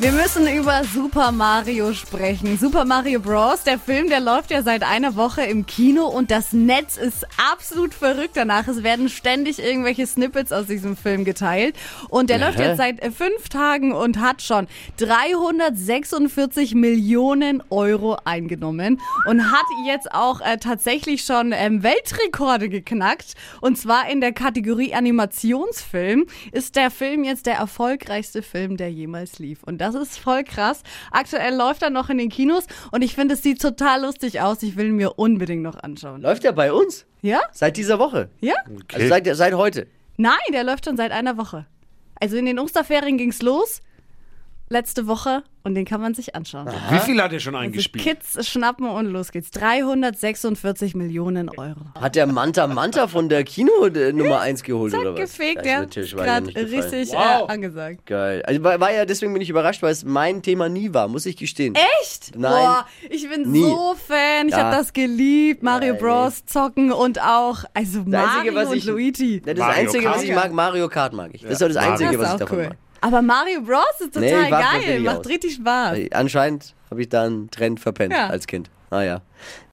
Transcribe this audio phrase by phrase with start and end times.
[0.00, 2.56] Wir müssen über Super Mario sprechen.
[2.56, 3.64] Super Mario Bros.
[3.64, 7.92] Der Film, der läuft ja seit einer Woche im Kino und das Netz ist absolut
[7.92, 8.66] verrückt danach.
[8.66, 11.76] Es werden ständig irgendwelche Snippets aus diesem Film geteilt.
[12.08, 19.02] Und der läuft jetzt seit äh, fünf Tagen und hat schon 346 Millionen Euro eingenommen
[19.26, 23.34] und hat jetzt auch äh, tatsächlich schon ähm, Weltrekorde geknackt.
[23.60, 29.38] Und zwar in der Kategorie Animationsfilm ist der Film jetzt der erfolgreichste Film, der jemals
[29.38, 29.62] lief.
[29.62, 30.82] Und das ist voll krass.
[31.10, 34.62] Aktuell läuft er noch in den Kinos und ich finde, es sieht total lustig aus.
[34.62, 36.22] Ich will ihn mir unbedingt noch anschauen.
[36.22, 37.06] Läuft der bei uns?
[37.22, 37.40] Ja?
[37.52, 38.30] Seit dieser Woche?
[38.40, 38.54] Ja?
[38.92, 39.86] Also seit, seit heute?
[40.16, 41.66] Nein, der läuft schon seit einer Woche.
[42.20, 43.80] Also in den Osterferien ging's los.
[44.72, 46.68] Letzte Woche und den kann man sich anschauen.
[46.90, 48.04] Wie viel hat er schon Also eingespielt?
[48.04, 49.50] Kids schnappen und los geht's.
[49.50, 51.80] 346 Millionen Euro.
[52.00, 55.36] Hat der Manta Manta von der Kino äh, Nummer 1 geholt oder Zack, was?
[55.36, 55.80] gefegt, Das ist ja.
[55.80, 57.48] natürlich war mir Gerade richtig Wow.
[57.48, 58.06] äh, angesagt.
[58.06, 58.42] Geil.
[58.46, 61.26] Also war, war ja deswegen bin ich überrascht, weil es mein Thema nie war, muss
[61.26, 61.74] ich gestehen.
[62.00, 62.38] Echt?
[62.38, 62.52] Nein.
[62.52, 63.62] Boah, ich bin Nie.
[63.62, 64.46] so Fan.
[64.46, 64.66] Ich Ja.
[64.66, 65.64] habe das geliebt.
[65.64, 66.00] Mario Nein.
[66.00, 66.44] Bros.
[66.46, 69.40] zocken und auch, also Das Einzige, Mario was und ich- Luigi.
[69.44, 70.24] Das Mario Einzige, was Kart.
[70.26, 71.42] ich mag, Mario Kart mag ich.
[71.42, 71.76] Das ist doch das.
[71.76, 72.64] Einzige, das was ist ich auch davon cool.
[72.68, 72.76] mag.
[73.00, 73.82] Aber Mario Bros.
[74.00, 75.00] ist Nee, total warte geil.
[75.00, 75.26] Macht aus.
[75.26, 75.98] richtig Spaß.
[76.12, 78.26] Anscheinend habe ich da einen Trend verpennt Ja.
[78.28, 78.70] als Kind.
[78.90, 79.20] Ah ja.